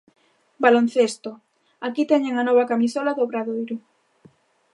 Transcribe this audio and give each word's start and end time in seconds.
Baloncesto: 0.63 1.31
Aquí 1.87 2.03
teñen 2.11 2.35
a 2.37 2.43
nova 2.49 2.69
camisola 2.71 3.11
do 3.15 3.21
Obradoiro. 3.27 3.77